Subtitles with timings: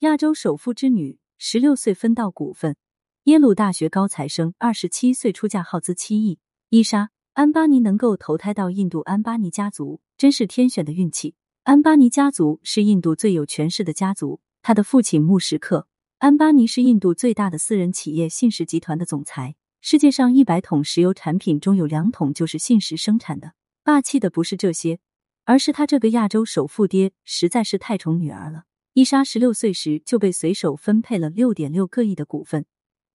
[0.00, 2.76] 亚洲首富之女，十六岁分到股份。
[3.24, 6.38] 耶鲁大学高材生，二十七岁出嫁，耗资七亿。
[6.68, 11.34] 伊莎·安巴尼能够投胎到印度安巴尼家族，真是天选的运气。
[11.62, 15.78] 安巴尼家族是印度最有权势的家族，他的父亲穆什克·
[16.18, 19.54] 安巴尼是印度最大的私人企业信实集团的总裁。
[19.80, 23.54] 世界上一百桶石油产品中有两桶就是信实生产的。
[23.82, 24.98] 霸气的不是这些，
[25.46, 28.64] 而是他这个亚洲首富爹实在是太宠女儿了。
[28.96, 32.64] 伊莎十六岁时就被随手分配了六点六个亿的股份。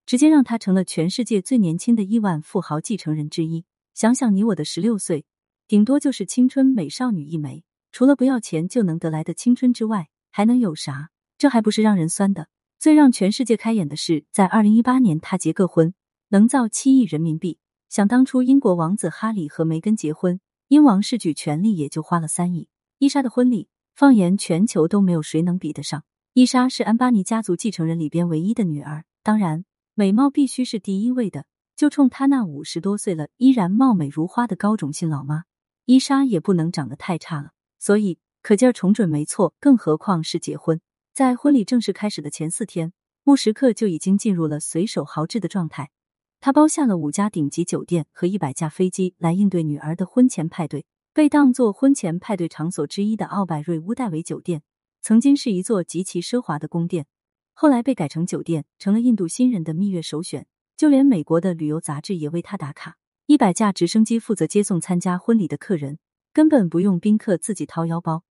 [0.06, 3.66] 直接让他成了全世界最年轻的亿万富豪继承人之一。
[3.96, 5.26] 想想你我的十六岁，
[5.68, 11.10] 顶多就是青春美少女一枚，除了不要钱就能得来的青春之外，还能有啥？
[11.40, 12.48] 这还不是让人酸的。
[12.78, 15.96] 最让全世界开眼的是，在二零一八年他结个婚，
[16.28, 17.58] 能造七亿人民币。
[17.90, 22.68] 想当初英国王子哈里和梅根结婚，英王世举权力也就花了三亿。
[23.00, 26.04] 伊莎的婚礼，放眼全球都没有谁能比得上。
[26.34, 29.66] 伊莎是安巴尼家族继承人里边唯一的女儿，当然。
[29.94, 35.44] 美貌必须是第一位的，就冲她那五十多岁了依然貌美如花的高种姓老妈，
[35.86, 37.52] 伊莎也不能长得太差了。
[37.78, 40.80] 所以可劲儿宠准没错，更何况是结婚。
[41.14, 45.92] 在婚礼正式开始的前四天，穆什克就已经进入了随手豪掷的状态。
[46.40, 50.86] 他包下了五家顶级酒店和一百架飞机来应对女儿的婚前派对。
[51.14, 54.64] 被当作婚前派对场所之一的奥百瑞乌戴维酒店，
[55.02, 57.06] 曾经是一座极其奢华的宫殿。
[57.52, 60.48] 后来被改成酒店，成了印度新人的蜜月首选。
[60.78, 62.96] 就连美国的旅游杂志也为他打卡。
[63.26, 66.00] 一百架直升机负责接送参加婚礼的客人，
[66.32, 68.24] 根本不用宾客自己掏腰包。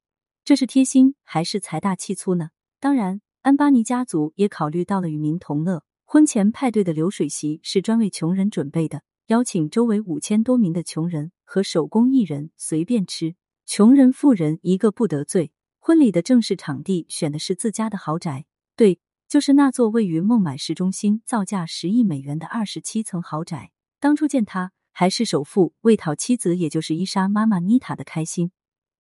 [0.43, 2.49] 这是贴心还是财大气粗呢？
[2.81, 5.85] 当然，安巴尼家族也考虑到了与民同乐。
[6.07, 13.35] 婚前派对的流水席是专为穷人准备的，邀请周围五千多名的穷人和手工艺人随便吃，
[13.67, 15.51] 穷人富人一个不得罪。
[15.81, 19.01] 婚礼的正式场地选的是自家的豪宅，对。
[19.27, 23.73] 就是那座位于孟买市中心、造价十亿美元的二十七层豪宅。
[23.99, 28.53] 当初见他还是首富，为讨妻子也就是伊莎妈妈妮塔的开心，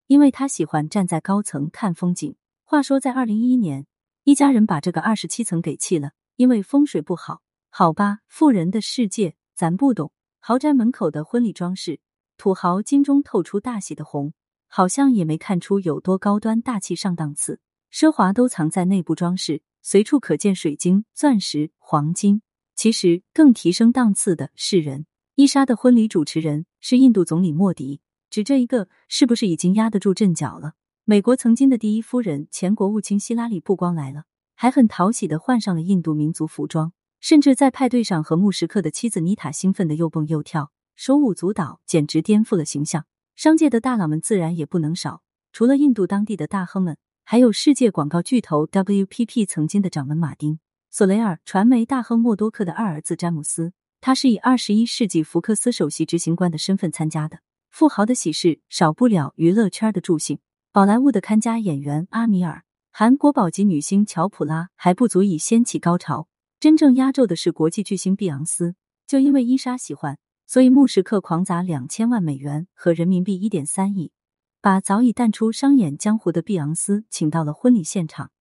[0.08, 2.34] 因为他喜欢站在高层看风景。
[2.64, 3.86] 话说在二零一一年，
[4.24, 7.42] 一家人把这个二十七层给弃了，因为风水不好。
[7.69, 10.12] 好吧，富人的世界咱不懂。
[10.41, 12.00] 豪宅门口的婚礼装饰，
[12.40, 14.32] 土豪金中透出大喜的红，
[14.66, 17.60] 好像也没看出有多高端大气上档次，
[17.92, 19.60] 奢华都藏在内部装饰。
[19.82, 22.40] 随处可见水晶、钻石、黄金。
[22.74, 25.04] 其实更提升档次的是人。
[25.34, 28.00] 伊莎的婚礼主持人是印度总理莫迪，
[28.30, 30.72] 只这一个，是不是已经压得住阵脚了？
[31.04, 34.24] 美国曾经的第一夫人、前国务卿希拉里不光来了，
[34.54, 43.06] 还很讨喜的换上了印度民族服装，甚至在派对上和穆什克的妻子妮塔兴奋的又蹦又跳，手舞足蹈，简直颠覆了形象。
[43.34, 46.98] 商界的大佬们自然也不能少，除了印度当地的大亨们。
[47.24, 50.56] 还有世界广告巨头 WPP 曾经的掌门马丁·
[50.90, 53.72] 索雷尔，传媒大亨默多克的二儿子詹姆斯，
[54.02, 57.38] 他是以二十一世纪福克斯首席执行官的身份参加的。
[57.70, 60.38] 富豪的喜事少不了娱乐圈的助兴，
[60.70, 66.28] 宝莱坞的看家演员阿米尔，韩国宝级女星乔普拉还不足以掀起高潮，
[66.58, 68.74] 真正压轴的是国际巨星碧昂斯。
[69.06, 70.18] 就因为伊莎喜欢，
[70.52, 74.10] 所以穆什克狂砸两千万美元和人民币一点三亿。
[74.60, 78.32] 把早已淡出商演江湖的碧昂斯请到了婚礼现场，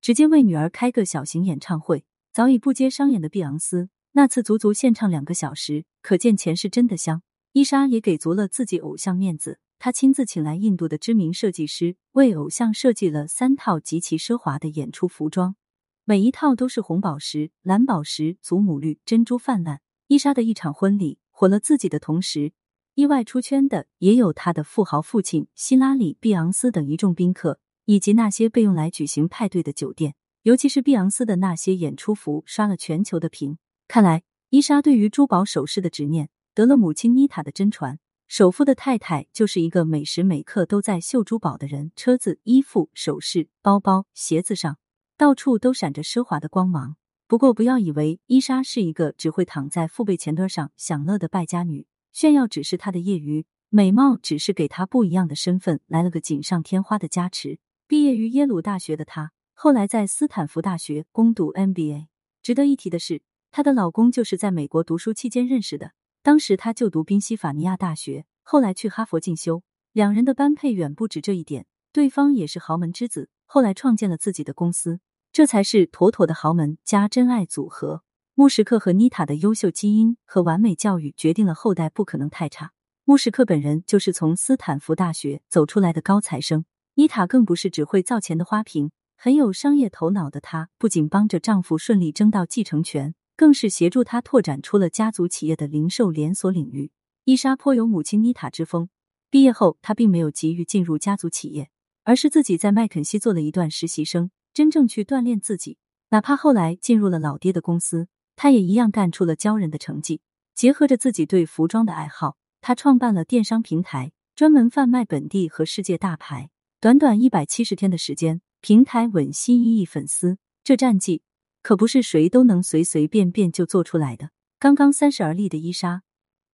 [0.00, 2.04] 直接为女儿开个小型演唱会。
[2.32, 7.22] 早已不接商演的碧昂斯那次足足献唱两个小时，可见钱是真的香。
[7.50, 15.56] 伊莎也给足了自己偶像面子，她亲自请来印度的知名设计师，为偶像设计了三套极其奢华的演出服装，
[16.04, 19.80] 每一套都是红宝石、蓝宝石、祖母绿、珍珠泛滥。
[20.06, 22.54] 伊莎的一场婚礼火了自己的同时。
[22.94, 30.14] 意外出圈的也有他的富豪父亲希拉里、碧昂斯等一众宾客，以及那些被用来举行派对的酒店。
[30.44, 33.58] 尤其是碧昂斯的那些演出服，刷了全球的屏。
[33.86, 37.98] 看来伊莎对于珠宝首饰的执念得了母亲妮塔的真传。
[38.26, 44.78] 首富的太太就是一个每时每刻都在秀珠宝的人，车子、衣服、首饰、包包、鞋子上
[45.18, 46.96] 到处都闪着奢华的光芒。
[47.28, 51.88] 不过，不要以为伊莎是一个只会躺在父辈前端上享乐的败家女。
[52.12, 57.58] 炫耀只是她的业余，美貌只是给她不一样的身份来了个锦上添花的加持。
[57.88, 62.06] 毕业于耶鲁大学的她，后来在斯坦福大学攻读 MBA。
[62.42, 69.64] 值得一提的是，她的老公就是在美国读书期间认识的，当时他就读宾夕法尼亚大学，后来去哈佛进修。
[69.92, 75.00] 两人的般配远不止这一点，对方也是豪门之子，后来创建了自己的公司，
[75.36, 78.02] 这才是妥妥的豪门加真爱组合。
[78.32, 82.72] 穆什克和妮塔的优秀基因和完美教育决定了后代不可能太差。
[83.04, 96.92] 穆什克本人就是从斯坦福大学走出来的高材生，妮塔更不是只会造钱的花瓶，很有商业头脑的她，不仅帮着丈夫顺利争到继承权，更是协助他拓展出了家族企业的零售连锁领域。
[97.24, 98.88] 伊莎颇有母亲妮塔之风。
[99.28, 101.68] 毕业后，她并没有急于进入家族企业，
[102.04, 105.76] 而是自己在麦肯锡做了一段实习生，真正去锻炼自己。
[106.08, 110.22] 哪怕后来进入了老爹的公司，他也一样干出了骄人的成绩。
[110.54, 116.48] 结合着自己对服装的爱好，他创办了电商平台，专门贩卖本地和世界大牌。
[116.80, 121.20] 短短一百七十天的时间，平台稳吸一亿粉丝，这战绩
[121.62, 124.30] 可不是谁都能随随便便就做出来的。
[124.58, 126.00] 刚刚三十而立的伊莎，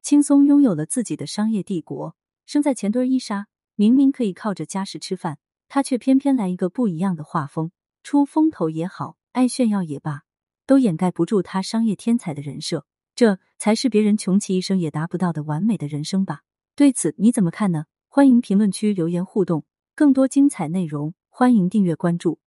[0.03, 2.17] 轻松拥有了自己的商业帝国。
[2.47, 3.47] 生在前堆伊莎，
[3.77, 5.39] 明明可以靠着家世吃饭，
[5.69, 7.71] 她却偏偏来一个不一样的画风。
[8.03, 10.23] 出风头也好，爱炫耀也罢，
[10.67, 12.87] 都掩盖不住他商业天才的人设。
[13.15, 16.41] 这才是别人穷其一生也达不到的完美的人生吧？
[16.75, 17.85] 对此你怎么看呢？
[18.09, 19.65] 欢迎评论区留言互动。
[19.95, 22.43] 更多精彩内容，欢迎订阅关注。